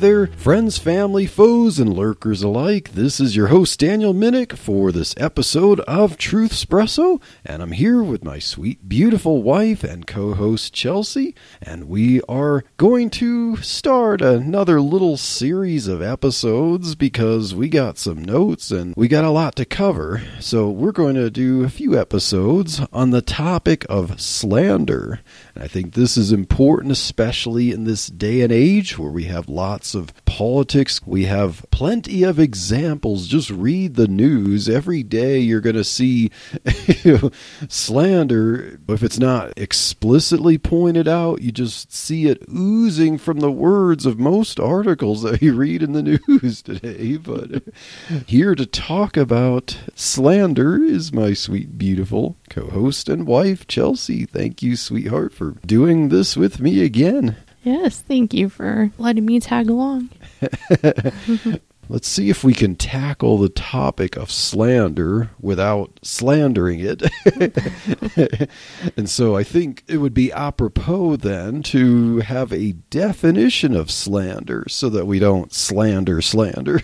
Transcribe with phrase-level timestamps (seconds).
[0.00, 2.92] There, friends, family, foes, and lurkers alike.
[2.92, 8.02] This is your host, Daniel Minnick, for this episode of Truth Espresso, and I'm here
[8.02, 14.22] with my sweet, beautiful wife and co host, Chelsea, and we are going to start
[14.22, 19.54] another little series of episodes because we got some notes and we got a lot
[19.56, 20.22] to cover.
[20.40, 25.20] So, we're going to do a few episodes on the topic of slander.
[25.54, 29.46] And I think this is important, especially in this day and age where we have
[29.46, 31.00] lots of politics.
[31.06, 33.26] We have plenty of examples.
[33.26, 34.68] Just read the news.
[34.68, 36.30] Every day you're going to see
[37.68, 38.78] slander.
[38.88, 44.18] If it's not explicitly pointed out, you just see it oozing from the words of
[44.18, 47.16] most articles that you read in the news today.
[47.16, 47.62] But
[48.26, 54.26] here to talk about slander is my sweet, beautiful co host and wife, Chelsea.
[54.26, 57.36] Thank you, sweetheart, for doing this with me again.
[57.62, 60.10] Yes, thank you for letting me tag along.
[61.90, 67.02] Let's see if we can tackle the topic of slander without slandering it.
[68.96, 74.66] and so I think it would be apropos then to have a definition of slander
[74.68, 76.80] so that we don't slander slander.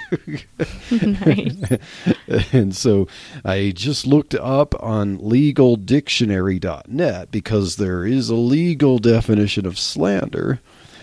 [2.53, 3.07] and so
[3.45, 10.59] I just looked up on legaldictionary.net because there is a legal definition of slander.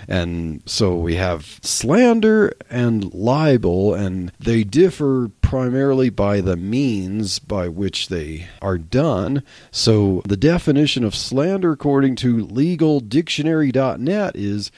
[0.07, 7.67] And so we have slander and libel, and they differ primarily by the means by
[7.67, 9.44] which they are done.
[9.72, 14.72] So the definition of slander, according to legaldictionary.net, is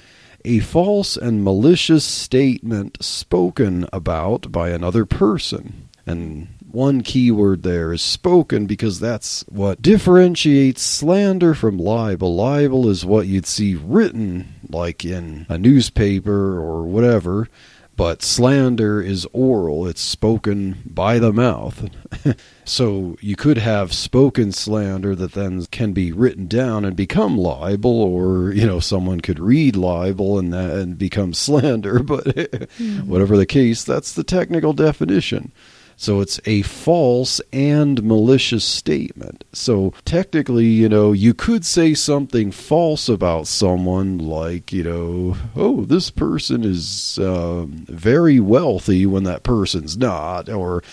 [0.43, 5.89] a false and malicious statement spoken about by another person.
[6.05, 12.35] And one keyword there is spoken because that's what differentiates slander from libel.
[12.35, 17.47] Libel is what you'd see written, like in a newspaper or whatever,
[17.95, 21.89] but slander is oral, it's spoken by the mouth.
[22.65, 28.01] so you could have spoken slander that then can be written down and become libel,
[28.01, 32.99] or, you know, someone could read libel and, that, and become slander, but mm-hmm.
[33.09, 35.53] whatever the case, that's the technical definition.
[35.97, 39.43] So it's a false and malicious statement.
[39.53, 45.85] So technically, you know, you could say something false about someone, like, you know, oh,
[45.85, 50.83] this person is um, very wealthy when that person's not, or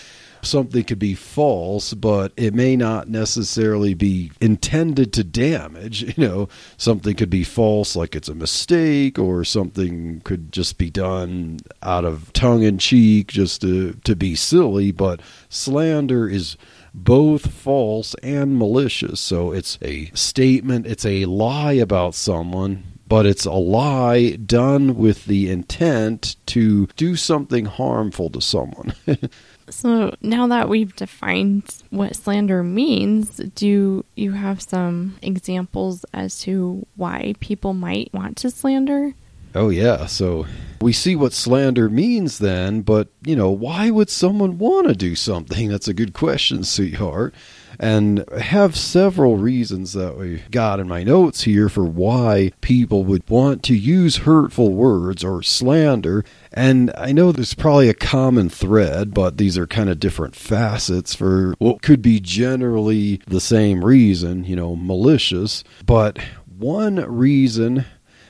[0.43, 6.03] something could be false, but it may not necessarily be intended to damage.
[6.13, 10.91] You know, something could be false, like it's a mistake, or something could just be
[10.91, 14.91] done out of tongue in cheek, just to to be silly.
[14.91, 16.55] But slander is
[16.93, 19.19] both false and malicious.
[19.19, 25.25] So it's a statement, it's a lie about someone, but it's a lie done with
[25.25, 28.93] the intent to do something harmful to someone.
[29.69, 36.85] So now that we've defined what slander means, do you have some examples as to
[36.95, 39.13] why people might want to slander?
[39.55, 40.07] Oh, yeah.
[40.07, 40.45] So
[40.81, 45.15] we see what slander means then, but, you know, why would someone want to do
[45.15, 45.69] something?
[45.69, 47.33] That's a good question, sweetheart.
[47.79, 53.27] And have several reasons that we got in my notes here for why people would
[53.29, 56.23] want to use hurtful words or slander.
[56.51, 61.15] And I know there's probably a common thread, but these are kind of different facets
[61.15, 65.63] for what could be generally the same reason, you know, malicious.
[65.85, 67.85] But one reason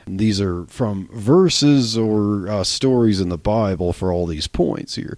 [0.07, 5.17] these are from verses or uh, stories in the Bible for all these points here.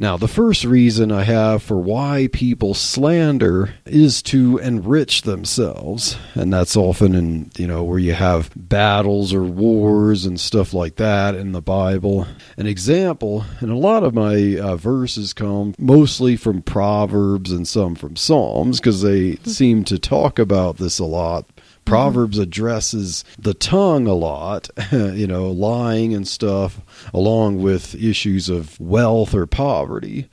[0.00, 6.16] Now, the first reason I have for why people slander is to enrich themselves.
[6.34, 10.96] And that's often in, you know, where you have battles or wars and stuff like
[10.96, 12.28] that in the Bible.
[12.56, 17.96] An example, and a lot of my uh, verses come mostly from Proverbs and some
[17.96, 21.44] from Psalms because they seem to talk about this a lot.
[21.88, 21.94] Mm-hmm.
[21.94, 26.80] Proverbs addresses the tongue a lot, you know, lying and stuff,
[27.14, 30.28] along with issues of wealth or poverty.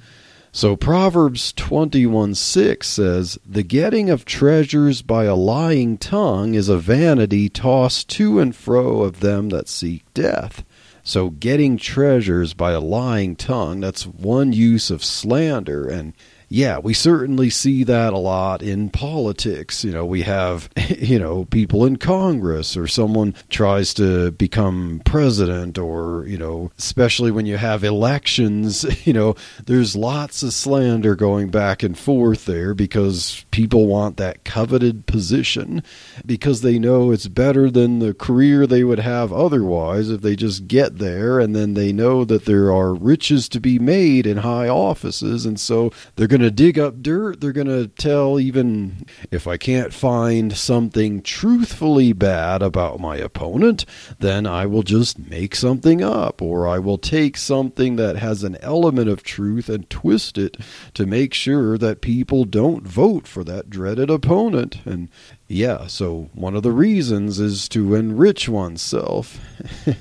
[0.52, 6.78] So Proverbs 21 6 says, The getting of treasures by a lying tongue is a
[6.78, 10.64] vanity tossed to and fro of them that seek death.
[11.04, 15.88] So getting treasures by a lying tongue, that's one use of slander.
[15.88, 16.14] And
[16.50, 19.84] yeah, we certainly see that a lot in politics.
[19.84, 25.78] You know, we have, you know, people in Congress or someone tries to become president
[25.78, 31.50] or, you know, especially when you have elections, you know, there's lots of slander going
[31.50, 35.84] back and forth there because people want that coveted position
[36.26, 40.68] because they know it's better than the career they would have otherwise if they just
[40.68, 44.68] get there and then they know that there are riches to be made in high
[44.68, 47.40] offices and so they're going to dig up dirt.
[47.40, 53.86] They're going to tell, even if I can't find something truthfully bad about my opponent,
[54.20, 58.58] then I will just make something up, or I will take something that has an
[58.58, 60.58] element of truth and twist it
[60.96, 64.80] to make sure that people don't vote for that dreaded opponent.
[64.84, 65.08] And
[65.48, 69.40] yeah, so one of the reasons is to enrich oneself.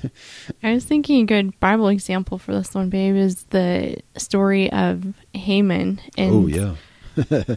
[0.63, 5.13] I was thinking a good Bible example for this one, babe, is the story of
[5.33, 6.75] Haman and oh, yeah.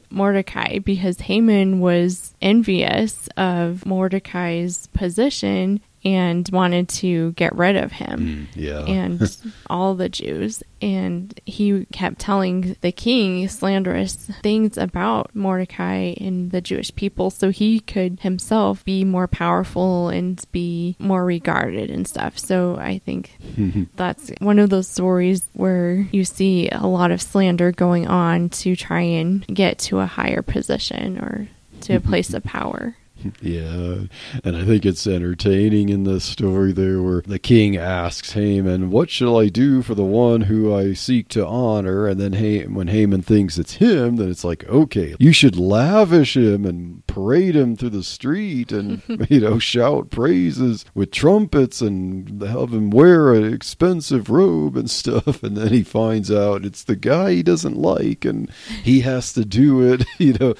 [0.11, 8.18] Mordecai, because Haman was envious of Mordecai's position and wanted to get rid of him
[8.18, 8.84] Mm, yeah.
[8.84, 9.36] and
[9.70, 10.62] all the Jews.
[10.80, 17.50] And he kept telling the king slanderous things about Mordecai and the Jewish people so
[17.50, 22.38] he could himself be more powerful and be more regarded and stuff.
[22.38, 23.36] So I think
[23.96, 28.76] that's one of those stories where you see a lot of slander going on to
[28.76, 31.48] try and get to a higher position or
[31.82, 32.96] to a place of power.
[33.41, 34.05] Yeah,
[34.44, 39.11] and I think it's entertaining in the story there where the king asks Haman, What
[39.11, 42.06] shall I do for the one who I seek to honor?
[42.06, 46.37] And then ha- when Haman thinks it's him, then it's like, Okay, you should lavish
[46.37, 52.41] him and parade him through the street and, you know, shout praises with trumpets and
[52.43, 55.43] have him wear an expensive robe and stuff.
[55.49, 58.50] And then he finds out it's the guy he doesn't like and
[58.82, 60.55] he has to do it, you know,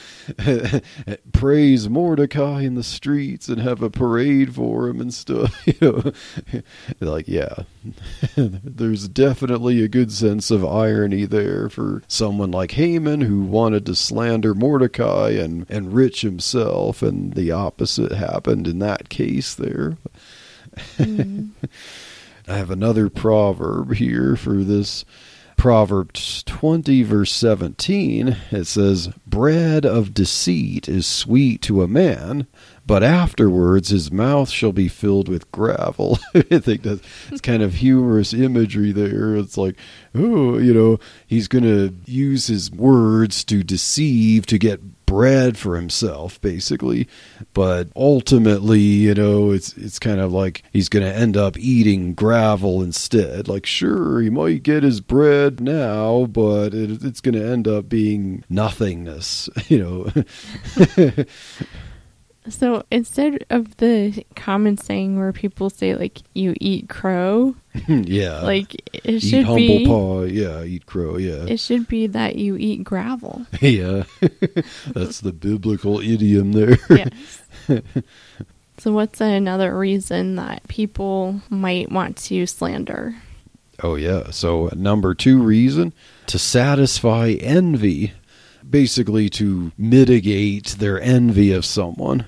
[1.33, 5.55] praise Mordecai in the streets and have a parade for him and stuff.
[5.69, 6.13] You know,
[7.01, 7.65] like yeah,
[8.37, 13.95] there's definitely a good sense of irony there for someone like Haman who wanted to
[13.95, 19.99] slander Mordecai and enrich himself, and the opposite happened in that case there.
[20.97, 21.51] Mm.
[22.49, 25.05] I have another proverb here for this.
[25.59, 32.47] Proverbs 20, verse 17, it says, Bread of deceit is sweet to a man,
[32.87, 36.21] but afterwards his mouth shall be filled with gravel.
[36.35, 37.03] I think that's
[37.33, 39.35] it's kind of humorous imagery there.
[39.35, 39.75] It's like,
[40.15, 45.77] oh, you know, he's going to use his words to deceive, to get bread for
[45.77, 47.09] himself basically.
[47.55, 52.15] But ultimately you know it's it's kind of like he's going to end up eating
[52.15, 53.49] gravel instead.
[53.49, 57.89] Like sure he might get his bread now but it, it's going to end up
[57.89, 61.25] being nothingness you know
[62.51, 67.55] So instead of the common saying where people say like you eat crow,
[67.89, 72.07] yeah like it eat should humble be paw yeah eat crow yeah it should be
[72.09, 73.47] that you eat gravel.
[73.61, 74.05] yeah
[74.89, 77.43] that's the biblical idiom there yes.
[78.79, 83.15] so what's another reason that people might want to slander?
[83.83, 84.31] Oh, yeah.
[84.31, 85.93] So, number two reason
[86.27, 88.13] to satisfy envy,
[88.69, 92.27] basically to mitigate their envy of someone.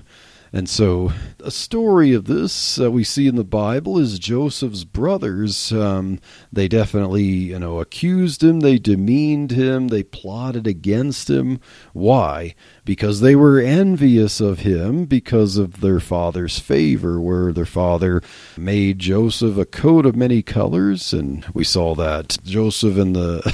[0.53, 5.71] And so, a story of this uh, we see in the Bible is Joseph's brothers.
[5.71, 6.19] Um,
[6.51, 11.61] they definitely, you know, accused him, they demeaned him, they plotted against him.
[11.93, 12.53] Why?
[12.83, 18.21] Because they were envious of him because of their father's favor, where their father
[18.57, 21.13] made Joseph a coat of many colors.
[21.13, 23.53] And we saw that Joseph in the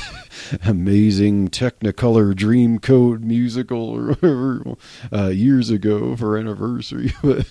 [0.66, 4.76] amazing Technicolor Dreamcoat musical or whatever
[5.12, 7.12] uh, years ago for anniversary.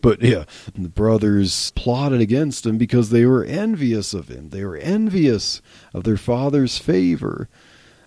[0.00, 4.50] But yeah, the brothers plotted against him because they were envious of him.
[4.50, 5.60] They were envious
[5.92, 7.48] of their father's favor.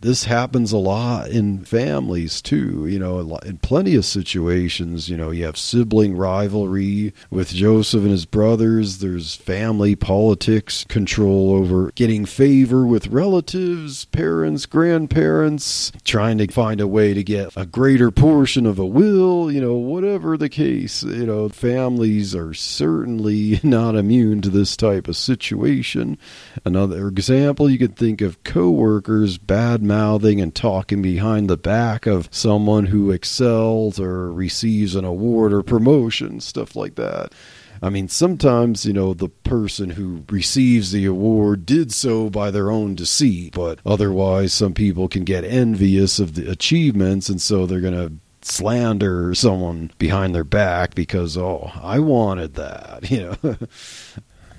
[0.02, 2.88] This happens a lot in families too.
[2.88, 5.10] You know, in plenty of situations.
[5.10, 9.00] You know, you have sibling rivalry with Joseph and his brothers.
[9.00, 16.88] There's family politics, control over getting favor with relatives, parents, grandparents, trying to find a
[16.88, 19.52] way to get a greater portion of a will.
[19.52, 21.04] You know, whatever the case.
[21.04, 26.18] You know, families are certainly not immune to this type of situation.
[26.64, 32.30] Another example, you could think of coworkers bad mouthing and talking behind the back of
[32.32, 37.34] someone who excels or receives an award or promotion, stuff like that.
[37.82, 42.72] I mean, sometimes, you know, the person who receives the award did so by their
[42.72, 47.82] own deceit, but otherwise, some people can get envious of the achievements, and so they're
[47.82, 53.56] going to slander someone behind their back because, oh, I wanted that, you know.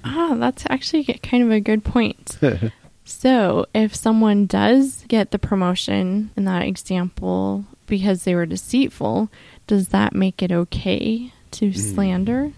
[0.02, 2.38] Ah, that's actually kind of a good point.
[3.10, 9.30] so, if someone does get the promotion in that example because they were deceitful,
[9.66, 12.52] does that make it okay to slander?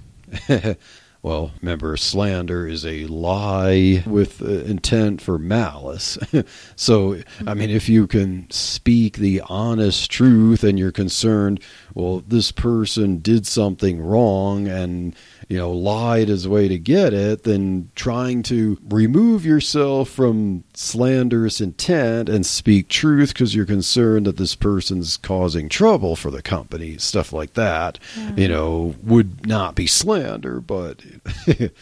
[1.23, 6.19] well, remember, slander is a lie with uh, intent for malice.
[6.77, 7.17] so,
[7.47, 11.61] I mean, if you can speak the honest truth and you're concerned,
[11.95, 15.17] well, this person did something wrong and
[15.53, 20.65] you know, lied as a way to get it, then trying to remove yourself from
[20.73, 26.41] slanderous intent and speak truth because you're concerned that this person's causing trouble for the
[26.41, 28.33] company, stuff like that, yeah.
[28.35, 31.03] you know, would not be slander, but.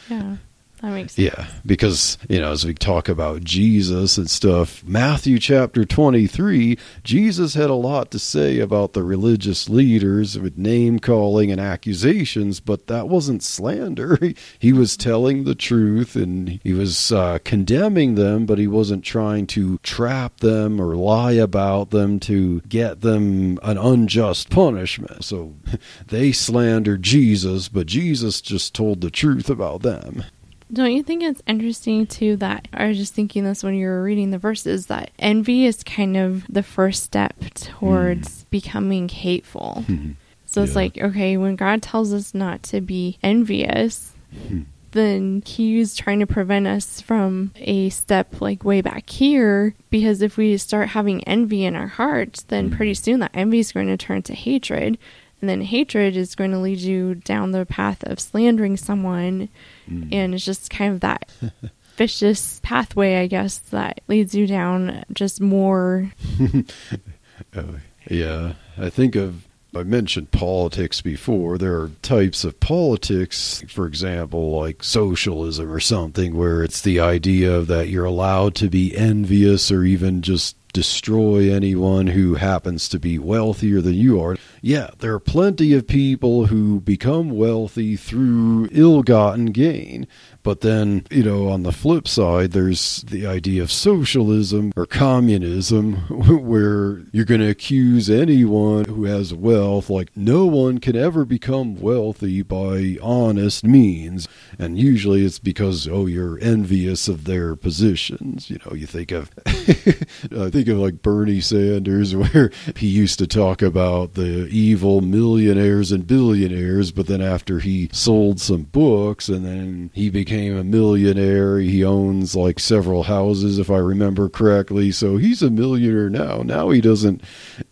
[0.09, 0.39] yeah.
[0.81, 1.35] That makes sense.
[1.37, 7.53] Yeah, because, you know, as we talk about Jesus and stuff, Matthew chapter 23, Jesus
[7.53, 12.87] had a lot to say about the religious leaders with name calling and accusations, but
[12.87, 14.19] that wasn't slander.
[14.59, 19.47] He was telling the truth and he was uh, condemning them, but he wasn't trying
[19.49, 25.25] to trap them or lie about them to get them an unjust punishment.
[25.25, 25.55] So
[26.09, 30.25] they slandered Jesus, but Jesus just told the truth about them.
[30.73, 34.03] Don't you think it's interesting too that I was just thinking this when you were
[34.03, 38.51] reading the verses that envy is kind of the first step towards mm.
[38.51, 39.85] becoming hateful.
[39.91, 40.15] Mm.
[40.47, 40.67] So yeah.
[40.67, 44.65] it's like, okay, when God tells us not to be envious, mm.
[44.91, 49.75] then He's trying to prevent us from a step like way back here.
[49.91, 53.73] Because if we start having envy in our hearts, then pretty soon that envy is
[53.73, 54.99] going to turn to hatred.
[55.41, 59.49] And then hatred is going to lead you down the path of slandering someone
[59.91, 60.13] Mm.
[60.13, 61.31] And it's just kind of that
[61.97, 66.11] vicious pathway, I guess, that leads you down just more.
[67.57, 67.77] oh,
[68.09, 68.55] yeah.
[68.79, 71.57] I think of I mentioned politics before.
[71.57, 77.61] There are types of politics, for example, like socialism or something, where it's the idea
[77.61, 83.19] that you're allowed to be envious or even just destroy anyone who happens to be
[83.19, 84.37] wealthier than you are.
[84.63, 90.07] Yeah, there are plenty of people who become wealthy through ill gotten gain.
[90.43, 95.95] But then, you know, on the flip side, there's the idea of socialism or communism
[96.47, 99.91] where you're going to accuse anyone who has wealth.
[99.91, 104.29] Like, no one can ever become wealthy by honest means.
[104.59, 108.49] And usually it's because, oh, you're envious of their positions.
[108.49, 113.27] You know, you think of, I think of like Bernie Sanders, where he used to
[113.27, 119.45] talk about the evil millionaires and billionaires, but then after he sold some books and
[119.45, 121.59] then he became a millionaire.
[121.59, 124.91] He owns like several houses, if I remember correctly.
[124.91, 126.43] So he's a millionaire now.
[126.43, 127.23] Now he doesn't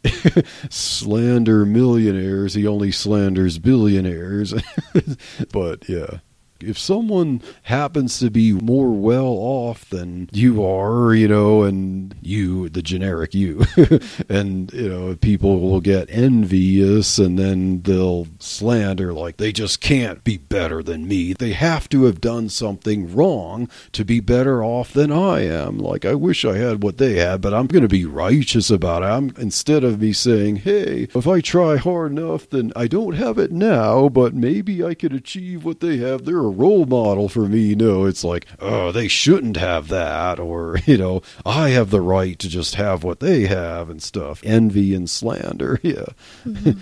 [0.70, 4.54] slander millionaires, he only slanders billionaires.
[5.52, 6.18] but yeah
[6.60, 12.68] if someone happens to be more well off than you are, you know, and you,
[12.68, 13.64] the generic you,
[14.28, 20.24] and, you know, people will get envious and then they'll slander like they just can't
[20.24, 21.32] be better than me.
[21.32, 25.78] They have to have done something wrong to be better off than I am.
[25.78, 29.02] Like, I wish I had what they had, but I'm going to be righteous about
[29.02, 29.06] it.
[29.06, 33.38] I'm, instead of me saying, hey, if I try hard enough, then I don't have
[33.38, 36.24] it now, but maybe I could achieve what they have.
[36.24, 37.74] They're role model for me.
[37.74, 42.38] No, it's like, oh, they shouldn't have that, or, you know, I have the right
[42.38, 44.42] to just have what they have and stuff.
[44.44, 45.80] Envy and slander.
[45.88, 46.04] Yeah.
[46.46, 46.72] Mm-hmm.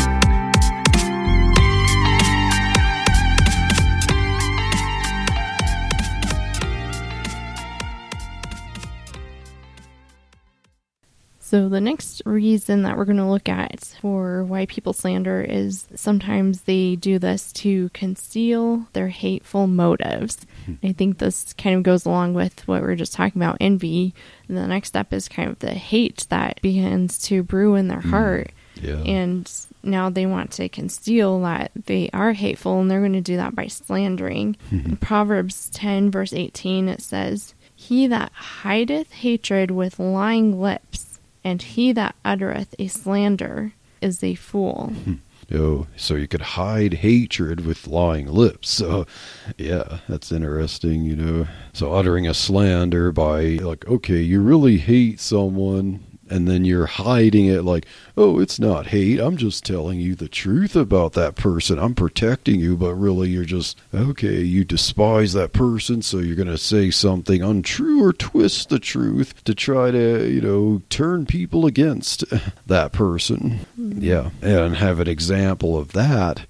[11.39, 15.87] So, the next reason that we're going to look at for why people slander is
[15.95, 20.45] sometimes they do this to conceal their hateful motives.
[20.83, 24.13] I think this kind of goes along with what we're just talking about envy.
[24.47, 28.01] And the next step is kind of the hate that begins to brew in their
[28.01, 28.09] mm.
[28.09, 28.51] heart.
[28.75, 29.01] Yeah.
[29.01, 29.51] And
[29.83, 33.55] now they want to conceal that they are hateful, and they're going to do that
[33.55, 34.55] by slandering.
[34.71, 34.91] Mm-hmm.
[34.91, 41.61] In Proverbs 10, verse 18, it says, He that hideth hatred with lying lips, and
[41.61, 44.93] he that uttereth a slander, is a fool.
[45.03, 45.13] Hmm.
[45.53, 48.69] Oh, so you could hide hatred with lying lips.
[48.69, 48.89] So,
[49.49, 51.47] oh, yeah, that's interesting, you know.
[51.73, 57.45] So, uttering a slander by, like, okay, you really hate someone, and then you're hiding
[57.45, 57.85] it like,
[58.17, 59.19] oh, it's not hate.
[59.19, 61.79] I'm just telling you the truth about that person.
[61.79, 66.47] I'm protecting you, but really you're just, okay, you despise that person, so you're going
[66.47, 71.65] to say something untrue or twist the truth to try to, you know, turn people
[71.65, 72.23] against
[72.67, 73.59] that person.
[73.75, 74.01] Hmm.
[74.01, 74.29] Yeah.
[74.41, 76.45] And have an example of that.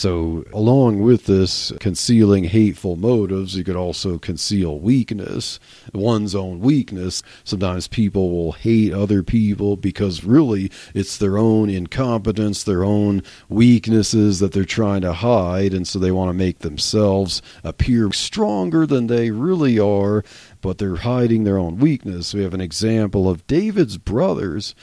[0.00, 5.60] So, along with this concealing hateful motives, you could also conceal weakness,
[5.92, 7.22] one's own weakness.
[7.44, 14.38] Sometimes people will hate other people because really it's their own incompetence, their own weaknesses
[14.38, 19.06] that they're trying to hide, and so they want to make themselves appear stronger than
[19.06, 20.24] they really are,
[20.62, 22.32] but they're hiding their own weakness.
[22.32, 24.74] We have an example of David's brothers.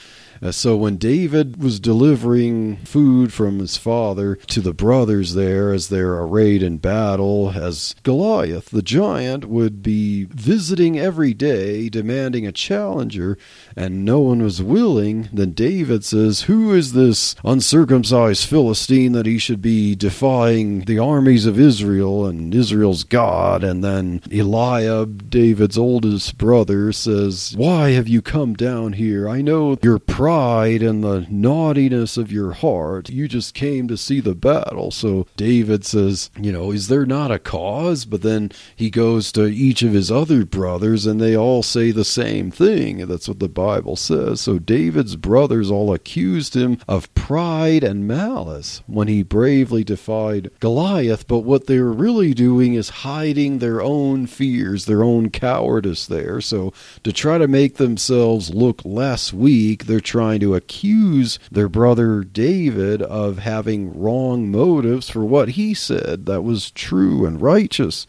[0.42, 5.90] Uh, so when David was delivering food from his father to the brothers there as
[5.90, 12.52] they're arrayed in battle, as Goliath, the giant, would be visiting every day, demanding a
[12.52, 13.38] challenger,
[13.78, 19.38] and no one was willing, then David says, Who is this uncircumcised Philistine that he
[19.38, 23.64] should be defying the armies of Israel and Israel's God?
[23.64, 29.30] And then Eliab, David's oldest brother, says, Why have you come down here?
[29.30, 33.10] I know your pride and the naughtiness of your heart.
[33.10, 34.90] You just came to see the battle.
[34.90, 38.06] So David says, You know, is there not a cause?
[38.06, 42.04] But then he goes to each of his other brothers and they all say the
[42.04, 43.06] same thing.
[43.06, 44.42] That's what the Bible says.
[44.42, 51.28] So David's brothers all accused him of pride and malice when he bravely defied Goliath.
[51.28, 56.42] But what they're really doing is hiding their own fears, their own cowardice there.
[56.42, 62.24] So to try to make themselves look less weak, they're trying to accuse their brother
[62.24, 68.08] David of having wrong motives for what he said that was true and righteous.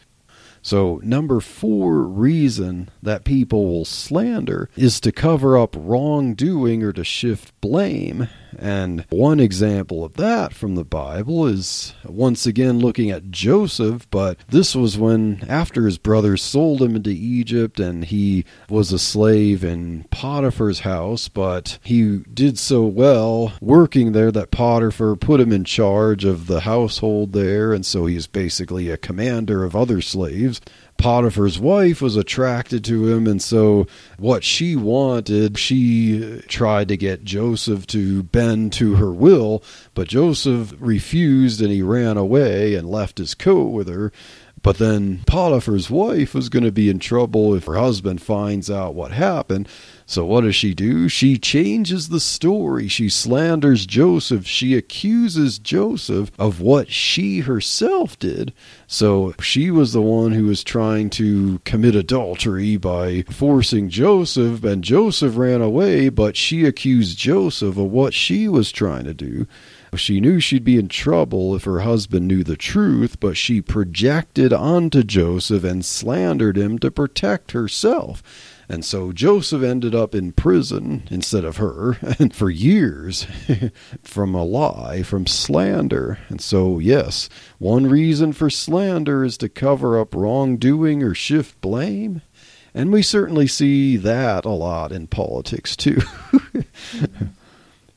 [0.69, 7.05] So, number four reason that people will slander is to cover up wrongdoing or to
[7.05, 8.29] shift blame.
[8.57, 14.39] And one example of that from the Bible is once again looking at Joseph, but
[14.49, 19.65] this was when, after his brothers sold him into Egypt and he was a slave
[19.65, 25.65] in Potiphar's house, but he did so well working there that Potiphar put him in
[25.65, 30.61] charge of the household there, and so he's basically a commander of other slaves.
[30.99, 33.87] Potiphar's wife was attracted to him, and so
[34.19, 39.63] what she wanted, she tried to get Joseph to bend to her will,
[39.95, 44.13] but Joseph refused and he ran away and left his coat with her.
[44.69, 48.95] But then Potiphar's wife is going to be in trouble if her husband finds out
[48.95, 49.67] what happened.
[50.05, 51.09] So what does she do?
[51.09, 52.87] She changes the story.
[52.87, 54.47] She slanders Joseph.
[54.47, 58.53] She accuses Joseph of what she herself did.
[58.87, 64.85] So she was the one who was trying to commit adultery by forcing Joseph, and
[64.85, 69.47] Joseph ran away, but she accused Joseph of what she was trying to do.
[69.97, 74.53] She knew she'd be in trouble if her husband knew the truth, but she projected
[74.53, 78.23] onto Joseph and slandered him to protect herself.
[78.69, 83.27] And so Joseph ended up in prison instead of her and for years
[84.03, 86.19] from a lie, from slander.
[86.29, 92.21] And so, yes, one reason for slander is to cover up wrongdoing or shift blame.
[92.75, 96.01] And we certainly see that a lot in politics, too.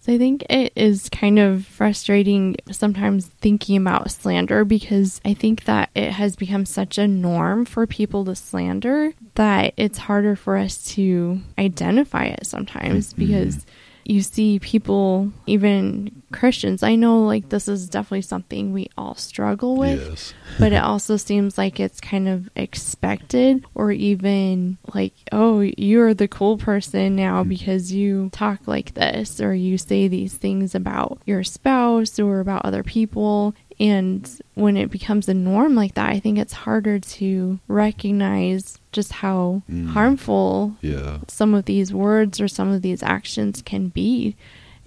[0.01, 5.65] So I think it is kind of frustrating sometimes thinking about slander because I think
[5.65, 10.57] that it has become such a norm for people to slander that it's harder for
[10.57, 13.27] us to identify it sometimes mm-hmm.
[13.27, 13.65] because
[14.11, 16.83] you see people, even Christians.
[16.83, 20.33] I know like this is definitely something we all struggle with, yes.
[20.59, 26.27] but it also seems like it's kind of expected or even like, oh, you're the
[26.27, 27.49] cool person now mm.
[27.49, 32.65] because you talk like this or you say these things about your spouse or about
[32.65, 33.55] other people.
[33.81, 39.11] And when it becomes a norm like that, I think it's harder to recognize just
[39.11, 39.87] how Mm.
[39.87, 41.17] harmful Yeah.
[41.27, 44.35] some of these words or some of these actions can be.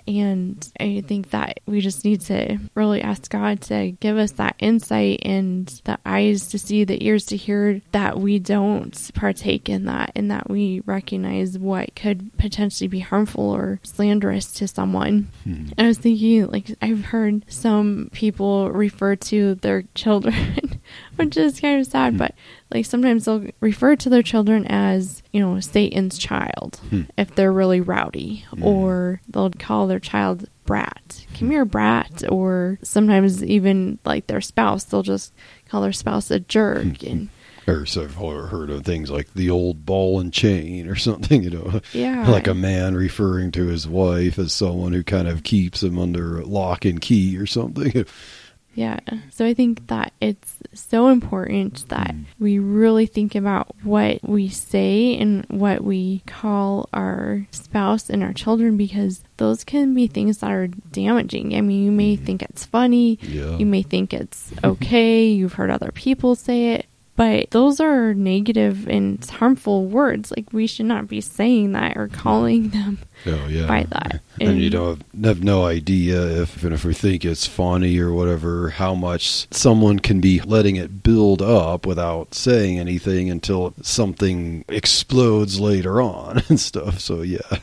[0.07, 4.57] And I think that we just need to really ask God to give us that
[4.59, 9.87] insight and the eyes to see, the ears to hear that we don't partake in
[9.87, 15.29] that and that we recognize what could potentially be harmful or slanderous to someone.
[15.45, 15.69] Hmm.
[15.79, 20.81] I was thinking, like, I've heard some people refer to their children,
[21.17, 22.19] which is kind of sad, hmm.
[22.19, 22.35] but
[22.75, 27.03] like sometimes they'll refer to their children as, you know, Satan's child hmm.
[27.17, 28.65] if they're really rowdy, hmm.
[28.65, 34.85] or they'll call their child brat, come here, brat, or sometimes even like their spouse,
[34.85, 35.33] they'll just
[35.69, 37.01] call their spouse a jerk.
[37.01, 37.07] Hmm.
[37.07, 37.29] And
[37.69, 41.51] Or so I've heard of things like the old ball and chain or something, you
[41.51, 41.81] know.
[41.93, 42.29] Yeah.
[42.29, 46.43] Like a man referring to his wife as someone who kind of keeps him under
[46.43, 48.05] lock and key or something.
[48.75, 48.99] Yeah.
[49.31, 52.25] So I think that it's so important that mm.
[52.39, 58.33] we really think about what we say and what we call our spouse and our
[58.33, 61.55] children because those can be things that are damaging.
[61.55, 62.25] I mean, you may mm.
[62.25, 63.57] think it's funny, Yeah.
[63.57, 66.87] you may think it's okay, you've heard other people say it.
[67.17, 70.33] But those are negative and harmful words.
[70.37, 72.13] Like, we should not be saying that or mm.
[72.13, 73.67] calling them Oh yeah.
[73.67, 74.21] by that.
[74.41, 78.95] And you don't have no idea if if we think it's funny or whatever, how
[78.95, 86.03] much someone can be letting it build up without saying anything until something explodes later
[86.03, 86.99] on and stuff.
[86.99, 87.59] So yeah.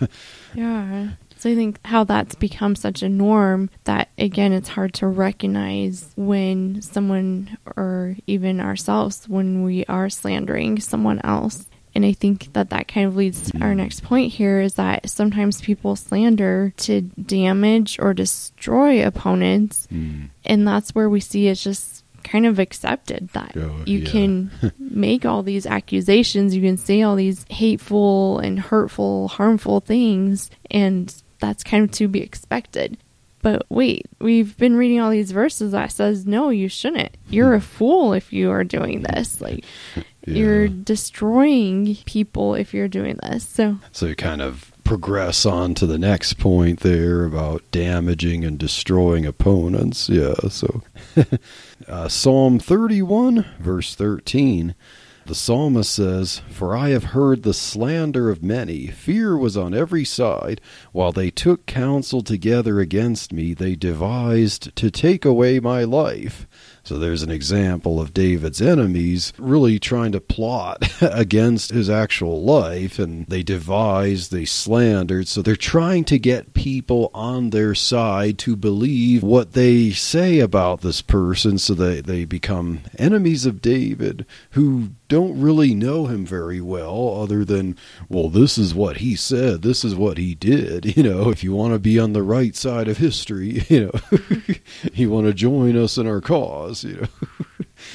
[0.53, 1.09] Yeah.
[1.41, 6.13] So I think how that's become such a norm that again it's hard to recognize
[6.15, 11.65] when someone or even ourselves when we are slandering someone else.
[11.95, 13.77] And I think that that kind of leads to our mm.
[13.77, 19.87] next point here is that sometimes people slander to damage or destroy opponents.
[19.91, 20.29] Mm.
[20.45, 24.11] And that's where we see it's just kind of accepted that Oh, you yeah.
[24.11, 30.51] can make all these accusations, you can say all these hateful and hurtful, harmful things,
[30.69, 32.97] and that's kind of to be expected.
[33.41, 37.17] But wait, we've been reading all these verses that says no, you shouldn't.
[37.29, 39.41] You're a fool if you are doing this.
[39.41, 39.65] Like
[40.25, 43.47] you're destroying people if you're doing this.
[43.47, 48.57] So So you kind of progress on to the next point there about damaging and
[48.59, 50.09] destroying opponents.
[50.09, 50.83] Yeah, so
[51.87, 54.75] uh, Psalm 31, verse 13.
[55.25, 58.87] The psalmist says, For I have heard the slander of many.
[58.87, 60.59] Fear was on every side.
[60.91, 66.47] While they took counsel together against me, they devised to take away my life.
[66.83, 72.97] So there's an example of David's enemies really trying to plot against his actual life,
[72.97, 75.27] and they devised, they slandered.
[75.27, 80.81] So they're trying to get people on their side to believe what they say about
[80.81, 86.61] this person, so that they become enemies of David who don't really know him very
[86.61, 87.75] well, other than,
[88.07, 90.95] well, this is what he said, this is what he did.
[91.01, 94.17] You know, if you want to be on the right side of history, you know,
[94.93, 97.07] you want to join us in our cause, you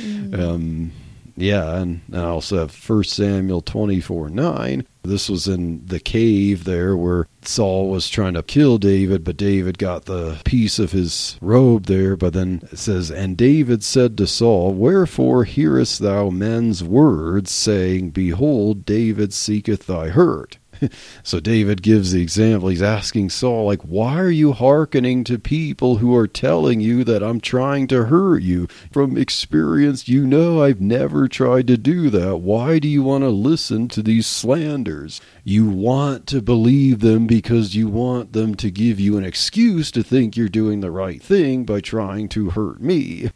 [0.00, 0.55] know.
[0.55, 0.92] um,
[1.37, 4.87] yeah, and I also have First Samuel twenty four nine.
[5.03, 9.79] This was in the cave there where Saul was trying to kill David, but David
[9.79, 12.16] got the piece of his robe there.
[12.16, 18.11] But then it says, And David said to Saul, Wherefore hearest thou men's words, saying,
[18.11, 20.59] Behold, David seeketh thy hurt?
[21.22, 22.68] So David gives the example.
[22.68, 27.22] He's asking Saul, like, why are you hearkening to people who are telling you that
[27.22, 28.68] I'm trying to hurt you?
[28.92, 32.36] From experience, you know I've never tried to do that.
[32.38, 35.20] Why do you want to listen to these slanders?
[35.42, 40.02] You want to believe them because you want them to give you an excuse to
[40.02, 43.30] think you're doing the right thing by trying to hurt me.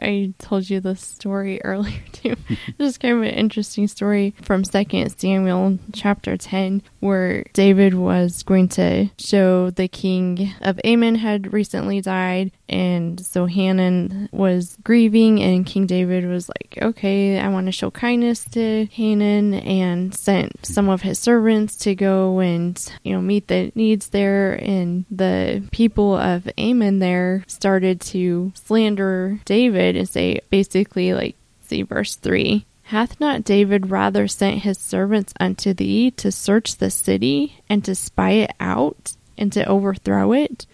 [0.00, 2.36] I told you this story earlier too.
[2.78, 8.68] is kind of an interesting story from Second Samuel chapter ten, where David was going
[8.70, 15.66] to show the king of Ammon had recently died, and so Hanan was grieving, and
[15.66, 20.72] King David was like, "Okay, I want to show kindness to Hanan," and sent hmm.
[20.72, 25.62] some of his servants to go and you know meet the needs there, and the
[25.70, 32.64] people of Ammon there started to slander David and say basically like see verse 3
[32.84, 37.94] hath not david rather sent his servants unto thee to search the city and to
[37.94, 40.66] spy it out and to overthrow it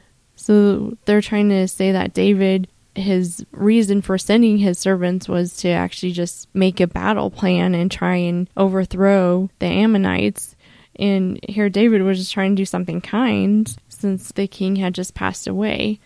[0.42, 5.68] so they're trying to say that david his reason for sending his servants was to
[5.68, 10.54] actually just make a battle plan and try and overthrow the ammonites.
[10.96, 15.14] And here david was just trying to do something kind since the king had just
[15.14, 16.00] passed away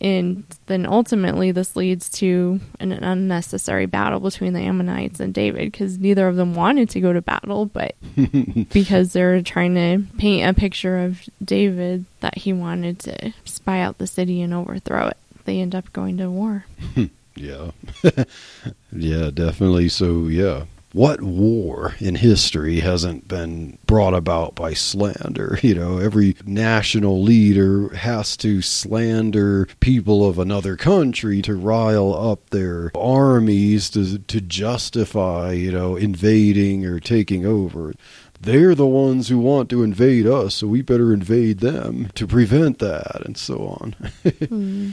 [0.00, 5.98] And then ultimately, this leads to an unnecessary battle between the Ammonites and David because
[5.98, 7.96] neither of them wanted to go to battle, but
[8.72, 13.98] because they're trying to paint a picture of David that he wanted to spy out
[13.98, 16.64] the city and overthrow it, they end up going to war.
[17.38, 17.70] Yeah.
[18.92, 19.88] yeah, definitely.
[19.88, 20.64] So, yeah.
[20.92, 25.58] What war in history hasn't been brought about by slander?
[25.62, 32.48] You know, every national leader has to slander people of another country to rile up
[32.50, 37.92] their armies to to justify, you know, invading or taking over.
[38.40, 42.78] They're the ones who want to invade us, so we better invade them to prevent
[42.78, 43.94] that and so on.
[44.48, 44.90] Hmm.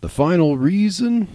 [0.00, 1.28] The final reason,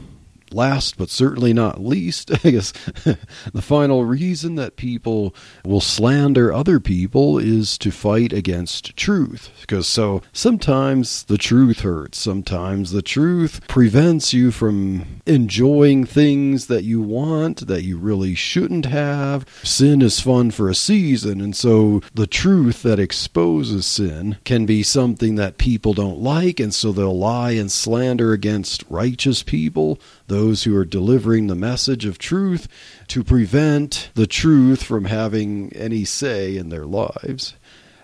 [0.54, 2.72] last but certainly not least, I guess
[3.54, 5.36] the final reason that people
[5.66, 9.52] will slander other people is to fight against truth.
[9.62, 16.84] Because so sometimes the truth hurts, sometimes the truth prevents you from enjoying things that
[16.84, 19.46] you want that you really shouldn't have.
[19.64, 24.84] Sin is fun for a season, and so the truth that exposes sin can be
[24.84, 30.64] something that people don't like, and so they'll lie and slander against righteous people, those
[30.64, 32.68] who are delivering the message of truth,
[33.08, 37.56] to prevent the truth from having any say in their lives.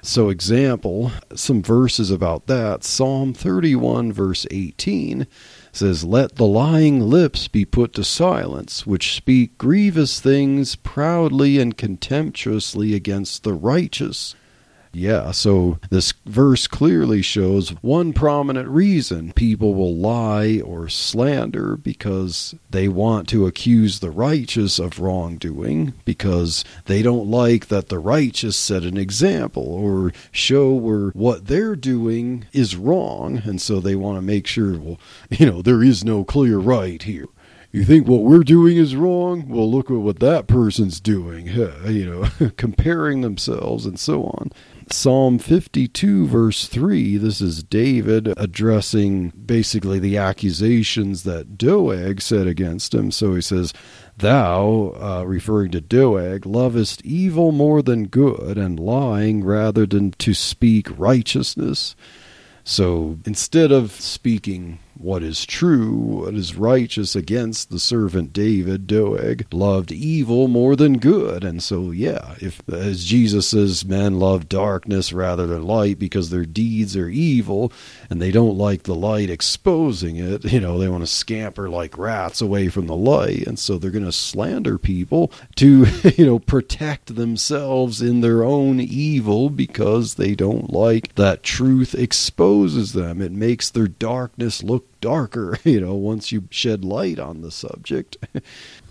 [0.06, 2.84] So, example, some verses about that.
[2.84, 5.26] Psalm 31, verse 18
[5.72, 11.76] says, Let the lying lips be put to silence, which speak grievous things proudly and
[11.76, 14.36] contemptuously against the righteous.
[14.98, 22.56] Yeah, so this verse clearly shows one prominent reason people will lie or slander because
[22.70, 28.56] they want to accuse the righteous of wrongdoing, because they don't like that the righteous
[28.56, 34.18] set an example or show where what they're doing is wrong, and so they want
[34.18, 37.28] to make sure, well, you know, there is no clear right here
[37.76, 39.50] you think what we're doing is wrong?
[39.50, 41.48] Well, look at what that person's doing.
[41.86, 44.52] You know, comparing themselves and so on.
[44.92, 52.94] Psalm 52, verse 3, this is David addressing basically the accusations that Doeg said against
[52.94, 53.10] him.
[53.10, 53.74] So he says,
[54.18, 60.34] Thou, uh, referring to Doeg, lovest evil more than good, and lying rather than to
[60.34, 61.96] speak righteousness.
[62.64, 69.46] So instead of speaking what is true, what is righteous against the servant David, Doeg,
[69.54, 71.44] loved evil more than good.
[71.44, 76.46] And so, yeah, if, as Jesus says, men love darkness rather than light because their
[76.46, 77.72] deeds are evil
[78.10, 81.98] and they don't like the light exposing it, you know, they want to scamper like
[81.98, 83.46] rats away from the light.
[83.48, 88.80] And so they're going to slander people to, you know, protect themselves in their own
[88.80, 93.22] evil because they don't like that truth exposes them.
[93.22, 98.18] It makes their darkness look darker, you know, once you shed light on the subject.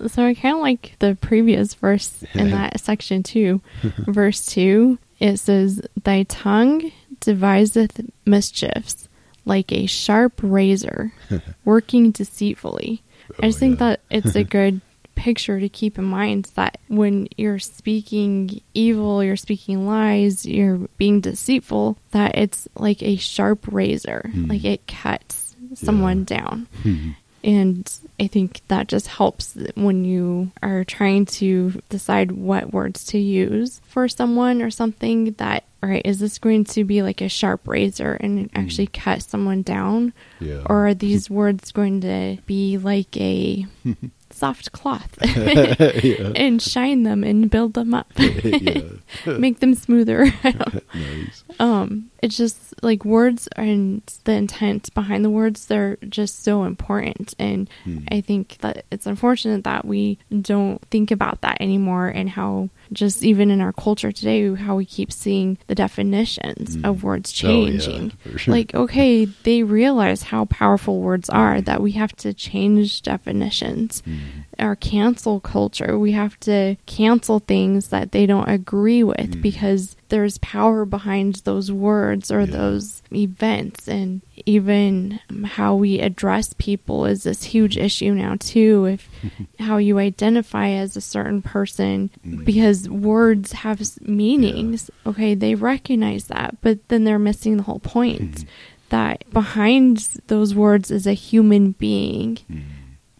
[0.08, 3.62] So I kind of like the previous verse in that section too.
[4.08, 6.90] verse 2, it says, Thy tongue
[7.24, 9.08] deviseth mischiefs
[9.44, 11.12] like a sharp razor,
[11.64, 13.02] working deceitfully.
[13.38, 13.88] I just oh, think yeah.
[13.90, 14.80] that it's a good
[15.14, 21.20] picture to keep in mind that when you're speaking evil, you're speaking lies, you're being
[21.20, 24.46] deceitful, that it's like a sharp razor, hmm.
[24.46, 26.66] like it cuts someone down.
[26.82, 27.10] Hmm.
[27.42, 33.18] And I think that just helps when you are trying to decide what words to
[33.18, 37.28] use for someone or something that, all right, is this going to be like a
[37.28, 40.14] sharp razor and actually cut someone down?
[40.40, 40.62] Yeah.
[40.64, 43.66] Or are these words going to be like a
[44.30, 46.32] soft cloth yeah.
[46.36, 48.10] and shine them and build them up?
[48.16, 48.80] yeah.
[49.26, 50.32] Make them smoother.
[50.42, 51.44] I don't know nice.
[51.60, 57.34] um it's just like words and the intent behind the words they're just so important.
[57.38, 57.98] And hmm.
[58.10, 63.22] i think that it's unfortunate that we don't think about that anymore and how just
[63.22, 66.84] even in our culture today how we keep seeing the definitions hmm.
[66.84, 68.12] of words Oh, yeah, changing.
[68.36, 68.54] sure.
[68.54, 74.18] like okay they realize how powerful words are that we have to change definitions hmm.
[74.58, 75.98] Our cancel culture.
[75.98, 79.42] We have to cancel things that they don't agree with mm.
[79.42, 83.88] because there's power behind those words or those events.
[83.88, 87.82] And even how we address people is this huge mm.
[87.82, 89.08] issue now too if
[89.58, 92.44] how you identify as a certain person mm.
[92.44, 94.90] because words have meanings.
[95.06, 98.48] Okay they recognize that but then they're missing the whole point mm-hmm.
[98.90, 102.38] that behind those words is a human being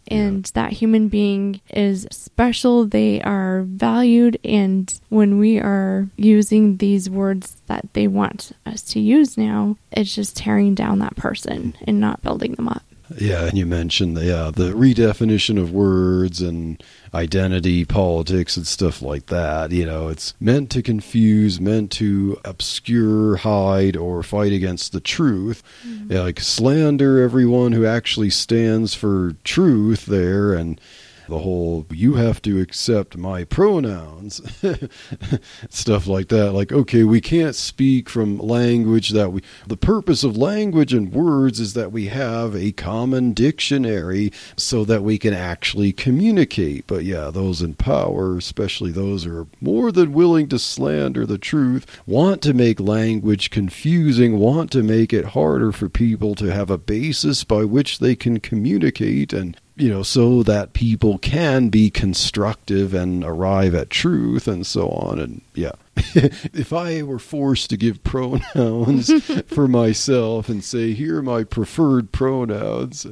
[0.07, 2.85] and that human being is special.
[2.85, 8.99] They are valued, and when we are using these words that they want us to
[8.99, 12.83] use now, it's just tearing down that person and not building them up.
[13.17, 16.81] Yeah, and you mentioned the yeah, the redefinition of words and
[17.13, 19.71] identity politics and stuff like that.
[19.71, 25.61] You know, it's meant to confuse, meant to obscure, hide, or fight against the truth.
[26.07, 30.79] Yeah, like slander everyone who actually stands for truth there and
[31.27, 34.41] the whole you have to accept my pronouns
[35.69, 36.53] stuff like that.
[36.53, 41.59] Like okay we can't speak from language that we the purpose of language and words
[41.59, 46.85] is that we have a common dictionary so that we can actually communicate.
[46.87, 51.37] But yeah those in power especially those who are more than willing to slander the
[51.37, 56.69] truth want to make language confusing want to make it harder for people to have
[56.69, 61.89] a basis by which they can communicate and you know, so that people can be
[61.89, 65.19] constructive and arrive at truth and so on.
[65.19, 69.11] And yeah, if I were forced to give pronouns
[69.47, 73.05] for myself and say, here are my preferred pronouns.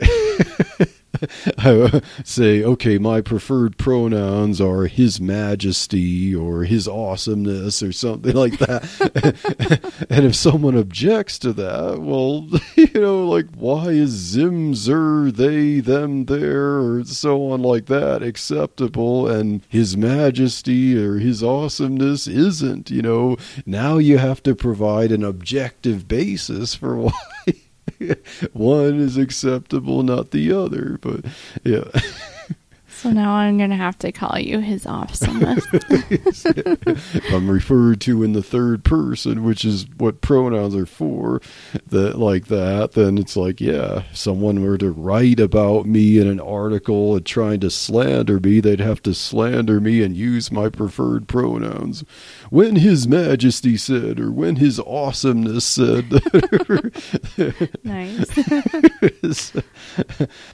[1.58, 8.34] I uh, say, okay, my preferred pronouns are His Majesty or His Awesomeness or something
[8.34, 8.84] like that.
[10.10, 15.80] and if someone objects to that, well, you know, like, why is Zim, Zer, they,
[15.80, 22.90] them, there, or so on like that acceptable and His Majesty or His Awesomeness isn't?
[22.90, 27.12] You know, now you have to provide an objective basis for why
[28.52, 30.98] one is acceptable, not the other.
[31.00, 31.24] But
[31.64, 31.84] yeah.
[33.04, 35.66] So now I'm going to have to call you his awesomeness.
[37.30, 41.42] I'm referred to in the third person, which is what pronouns are for,
[41.86, 46.26] that like that, then it's like, yeah, if someone were to write about me in
[46.26, 50.70] an article and trying to slander me, they'd have to slander me and use my
[50.70, 52.04] preferred pronouns.
[52.48, 56.10] When His Majesty said, or when His awesomeness said.
[57.84, 58.30] nice.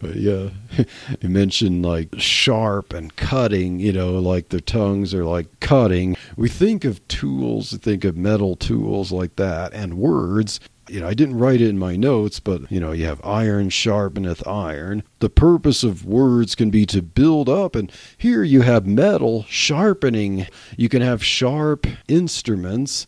[0.00, 0.50] But yeah,
[1.20, 6.16] you mentioned like sharp and cutting, you know, like their tongues are like cutting.
[6.36, 10.60] We think of tools, we think of metal tools like that, and words.
[10.86, 13.70] You know, I didn't write it in my notes, but you know, you have iron
[13.70, 15.02] sharpeneth iron.
[15.20, 20.46] The purpose of words can be to build up, and here you have metal sharpening.
[20.76, 23.06] You can have sharp instruments.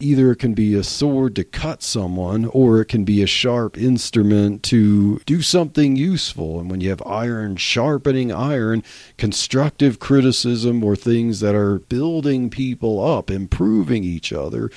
[0.00, 3.76] Either it can be a sword to cut someone, or it can be a sharp
[3.78, 6.60] instrument to do something useful.
[6.60, 8.82] And when you have iron sharpening iron,
[9.16, 14.70] constructive criticism or things that are building people up, improving each other,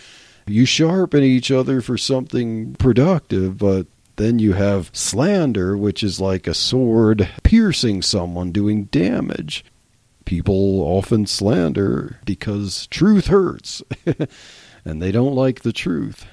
[0.47, 6.47] you sharpen each other for something productive, but then you have slander, which is like
[6.47, 9.65] a sword piercing someone, doing damage.
[10.25, 13.81] People often slander because truth hurts,
[14.85, 16.25] and they don't like the truth.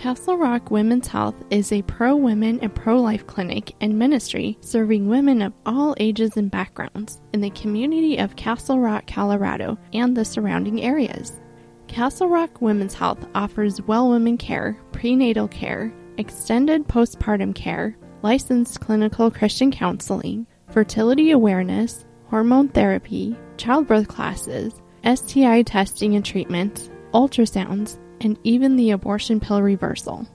[0.00, 5.08] Castle Rock Women's Health is a pro women and pro life clinic and ministry serving
[5.08, 10.24] women of all ages and backgrounds in the community of Castle Rock, Colorado, and the
[10.24, 11.38] surrounding areas.
[11.86, 19.30] Castle Rock Women's Health offers well women care, prenatal care, extended postpartum care, licensed clinical
[19.30, 24.72] Christian counseling, fertility awareness, hormone therapy, childbirth classes,
[25.04, 30.26] STI testing and treatment, ultrasounds, and even the abortion pill reversal.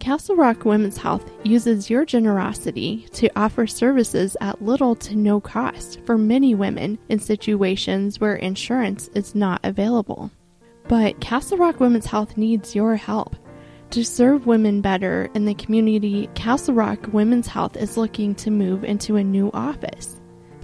[0.00, 6.00] Castle Rock Women's Health uses your generosity to offer services at little to no cost
[6.04, 10.30] for many women in situations where insurance is not available.
[10.88, 13.34] But Castle Rock Women's Health needs your help.
[13.90, 18.84] To serve women better in the community, Castle Rock Women's Health is looking to move
[18.84, 20.17] into a new office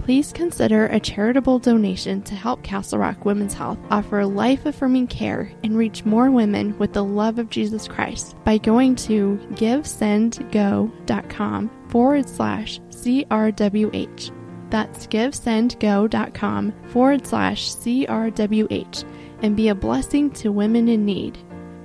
[0.05, 5.51] please consider a charitable donation to help Castle Rock Women's Health offer life affirming care
[5.63, 12.29] and reach more women with the love of Jesus Christ by going to givesendgo.com forward
[12.29, 14.69] slash CRWH.
[14.69, 21.39] That's givesendgo.com forward slash CRWH and be a blessing to women in need.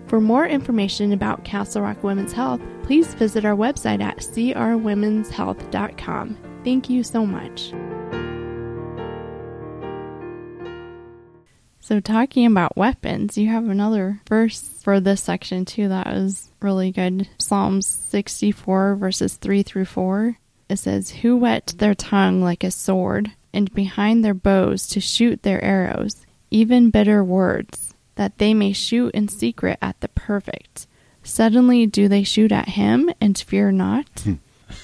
[0.08, 6.36] For more information about Castle Rock Women's Health, please visit our website at crwomenshealth.com.
[6.62, 7.72] Thank you so much.
[11.90, 16.92] So, talking about weapons, you have another verse for this section too that was really
[16.92, 17.28] good.
[17.36, 20.36] Psalms 64, verses 3 through 4.
[20.68, 25.42] It says, Who whet their tongue like a sword, and behind their bows to shoot
[25.42, 30.86] their arrows, even bitter words, that they may shoot in secret at the perfect.
[31.24, 34.06] Suddenly do they shoot at him and fear not?
[34.22, 34.34] Hmm.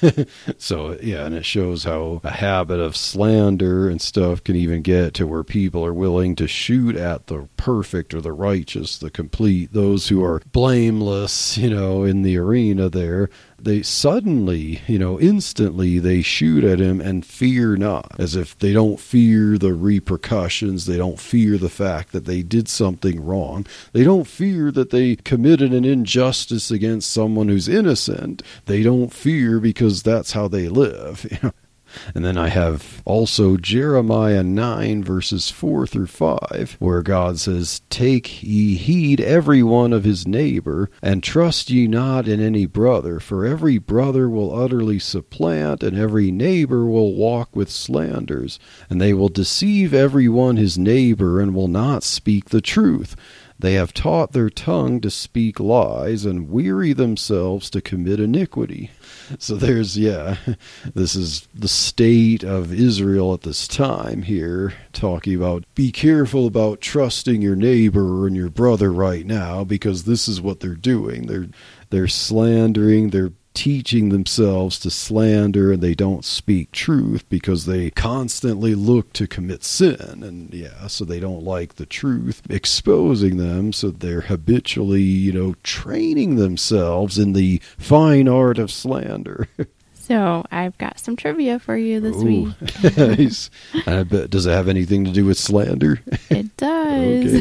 [0.58, 5.14] So yeah, and it shows how a habit of slander and stuff can even get
[5.14, 9.72] to where people are willing to shoot at the perfect or the righteous, the complete,
[9.72, 13.28] those who are blameless, you know, in the arena there.
[13.66, 18.72] They suddenly, you know, instantly they shoot at him and fear not, as if they
[18.72, 24.04] don't fear the repercussions, they don't fear the fact that they did something wrong, they
[24.04, 28.40] don't fear that they committed an injustice against someone who's innocent.
[28.66, 31.26] They don't fear because that's how they live.
[32.14, 38.42] And then I have also Jeremiah 9, verses 4 through 5, where God says, Take
[38.42, 43.44] ye heed every one of his neighbor, and trust ye not in any brother, for
[43.44, 48.58] every brother will utterly supplant, and every neighbor will walk with slanders,
[48.90, 53.16] and they will deceive every one his neighbor, and will not speak the truth.
[53.58, 58.90] They have taught their tongue to speak lies, and weary themselves to commit iniquity.
[59.40, 60.36] So there's, yeah,
[60.94, 66.80] this is the state of Israel at this time here, talking about be careful about
[66.80, 71.26] trusting your neighbor and your brother right now, because this is what they're doing.
[71.26, 71.48] They're
[71.90, 78.74] they're slandering, they're teaching themselves to slander and they don't speak truth because they constantly
[78.74, 83.90] look to commit sin and yeah so they don't like the truth exposing them so
[83.90, 89.48] they're habitually you know training themselves in the fine art of slander
[89.94, 92.96] So I've got some trivia for you this Ooh, week.
[92.96, 93.50] nice.
[93.88, 96.00] I bet, does it have anything to do with slander
[96.30, 97.34] It does.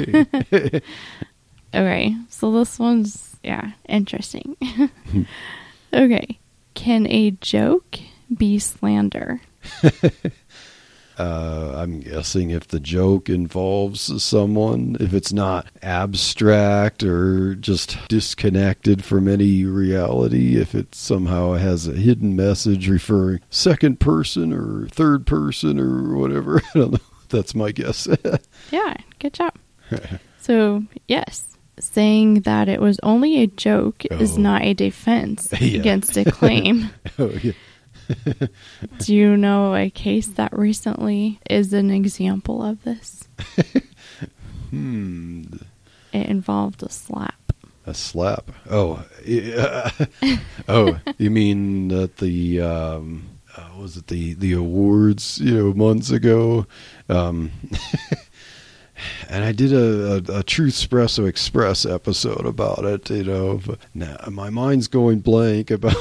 [0.51, 0.81] okay
[1.75, 4.55] Okay, so this one's yeah, interesting.
[5.95, 6.39] Okay.
[6.73, 7.99] Can a joke
[8.35, 9.41] be slander?
[11.17, 19.03] Uh, I'm guessing if the joke involves someone, if it's not abstract or just disconnected
[19.03, 25.25] from any reality, if it somehow has a hidden message referring second person or third
[25.25, 26.99] person or whatever, I don't know.
[27.29, 28.07] That's my guess.
[28.71, 29.53] Yeah, good job.
[30.41, 34.41] so, yes, saying that it was only a joke is Oh.
[34.41, 35.79] not a defense Yeah.
[35.79, 36.89] against a claim.
[37.19, 37.53] oh, yeah.
[38.99, 43.27] Do you know a case that recently is an example of this?
[44.69, 45.43] Hmm.
[46.13, 47.33] It involved a slap.
[47.87, 48.51] A slap.
[48.69, 49.03] Oh,
[50.67, 55.39] oh, you mean that the um, uh, was it the the awards?
[55.39, 56.65] You know, months ago.
[57.09, 57.51] Um,
[59.29, 63.09] and I did a, a, a Truth Espresso Express episode about it.
[63.09, 63.61] You know,
[63.93, 65.93] now my mind's going blank about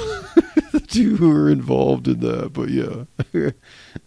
[0.72, 2.52] the two who were involved in that.
[2.52, 3.50] But yeah.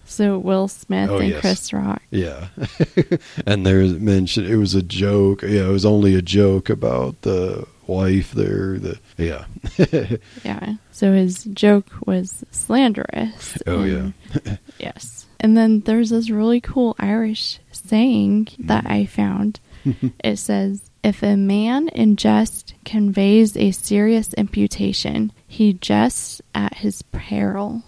[0.05, 1.41] So, Will Smith Oh, and yes.
[1.41, 2.01] Chris Rock.
[2.11, 2.47] Yeah.
[3.45, 5.41] and there's mentioned it was a joke.
[5.41, 8.79] Yeah, it was only a joke about the wife there.
[8.79, 9.45] The yeah.
[10.45, 10.75] Yeah.
[10.91, 13.57] So his joke was slanderous.
[13.67, 14.13] oh and-
[14.45, 14.55] yeah.
[14.79, 15.25] Yes.
[15.39, 18.93] And then there's this really cool Irish saying that mm-hmm.
[18.93, 19.59] I found.
[20.23, 27.01] it says, If a man in jest conveys a serious imputation, he jests at his
[27.01, 27.83] peril.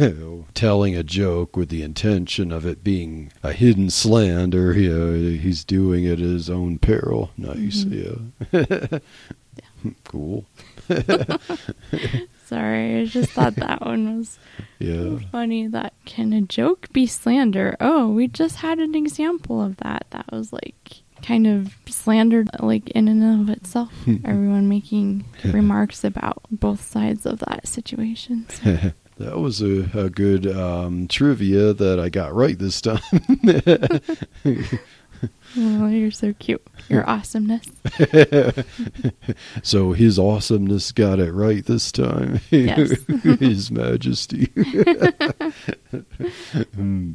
[0.54, 4.72] Telling a joke with the intention of it being a hidden slander.
[4.78, 7.30] Yeah, uh, he's doing it at his own peril.
[7.36, 7.84] Nice.
[7.84, 8.92] Mm-hmm.
[8.92, 8.98] Yeah.
[10.04, 10.44] cool.
[12.48, 14.38] Sorry, I just thought that one was
[14.78, 15.18] Yeah.
[15.30, 15.66] funny.
[15.66, 17.76] That can a joke be slander?
[17.78, 20.06] Oh, we just had an example of that.
[20.10, 23.92] That was like kind of slandered, like in and of itself.
[24.24, 28.46] Everyone making remarks about both sides of that situation.
[28.48, 33.00] So, That was a, a good um, trivia that I got right this time.
[35.56, 36.66] Oh, you're so cute.
[36.88, 37.66] Your awesomeness.
[39.62, 42.40] so his awesomeness got it right this time.
[42.50, 42.92] Yes.
[43.40, 44.50] his majesty.
[46.74, 47.12] Hmm.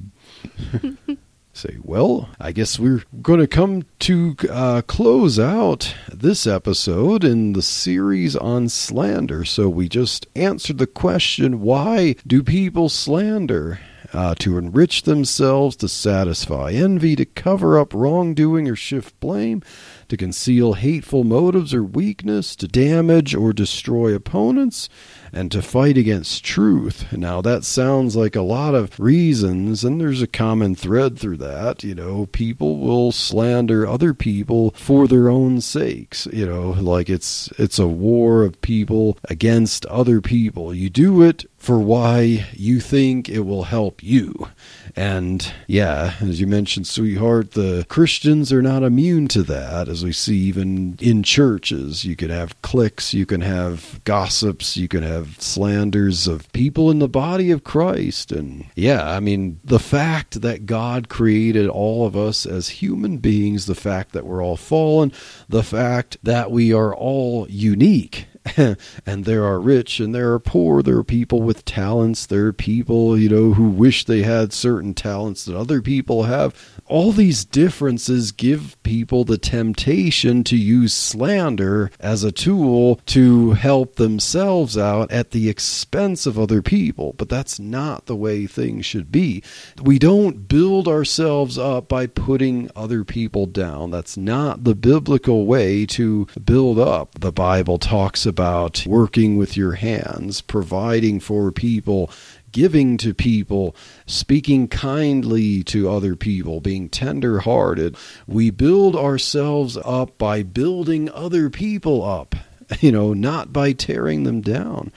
[1.54, 7.54] Say, well, I guess we're going to come to uh, close out this episode in
[7.54, 9.46] the series on slander.
[9.46, 13.80] So we just answered the question why do people slander?
[14.14, 19.64] Uh, to enrich themselves, to satisfy envy, to cover up wrongdoing or shift blame,
[20.08, 24.88] to conceal hateful motives or weakness, to damage or destroy opponents,
[25.34, 27.12] and to fight against truth.
[27.12, 31.84] Now, that sounds like a lot of reasons, and there's a common thread through that.
[31.84, 36.28] You know, people will slander other people for their own sakes.
[36.32, 40.74] You know, like it's it's a war of people against other people.
[40.74, 44.50] You do it for why you think it will help you.
[44.98, 50.12] And yeah, as you mentioned, sweetheart, the Christians are not immune to that, as we
[50.12, 52.04] see even in churches.
[52.04, 57.00] You can have cliques, you can have gossips, you can have slanders of people in
[57.00, 58.32] the body of Christ.
[58.32, 63.66] And yeah, I mean, the fact that God created all of us as human beings,
[63.66, 65.12] the fact that we're all fallen,
[65.50, 68.28] the fact that we are all unique
[69.06, 70.84] and there are rich and there are poor.
[70.84, 72.26] There are people with talents.
[72.26, 76.54] There are people, you know, who wish they had certain talents that other people have.
[76.86, 83.96] All these differences give people the temptation to use slander as a tool to help
[83.96, 87.14] themselves out at the expense of other people.
[87.18, 89.42] But that's not the way things should be.
[89.82, 93.92] We don't build ourselves up by putting other people down.
[93.92, 97.20] That's not the biblical way to build up.
[97.20, 102.10] The Bible talks about working with your hands, providing for people,
[102.52, 103.76] giving to people,
[104.08, 107.96] speaking kindly to other people, being tender hearted.
[108.26, 112.36] We build ourselves up by building other people up,
[112.80, 114.92] you know, not by tearing them down.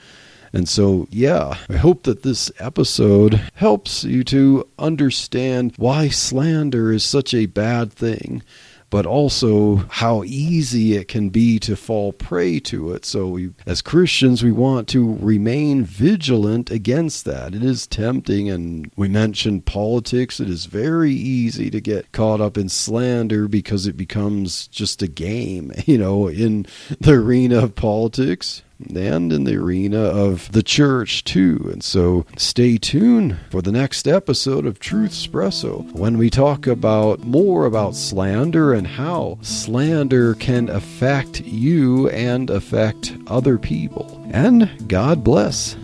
[0.51, 7.03] And so, yeah, I hope that this episode helps you to understand why slander is
[7.03, 8.41] such a bad thing
[8.89, 13.05] but also how easy it can be to fall prey to it.
[13.05, 17.53] So, we, as Christians, we want to remain vigilant against that.
[17.53, 20.39] It is tempting, and we mentioned politics.
[20.39, 25.07] It is very easy to get caught up in slander because it becomes just a
[25.07, 26.65] game, you know, in
[26.99, 28.61] the arena of politics
[28.93, 31.69] and in the arena of the church too.
[31.71, 37.23] And so stay tuned for the next episode of Truth Espresso when we talk about
[37.23, 44.23] more about slander and how slander can affect you and affect other people.
[44.31, 45.75] And God bless.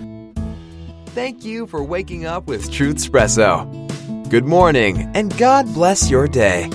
[1.07, 4.29] Thank you for waking up with Truth Espresso.
[4.29, 6.69] Good morning, and God bless your day.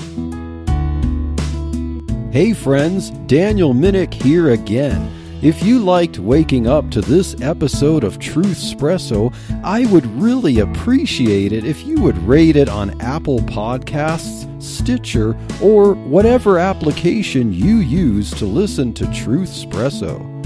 [2.30, 5.17] Hey, friends, Daniel Minnick here again.
[5.40, 9.32] If you liked waking up to this episode of Truth Espresso,
[9.62, 15.94] I would really appreciate it if you would rate it on Apple Podcasts, Stitcher, or
[15.94, 20.37] whatever application you use to listen to Truth Espresso.